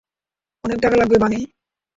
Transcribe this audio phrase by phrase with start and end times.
[0.63, 1.39] অনেক টাকা লাগবে, বানি।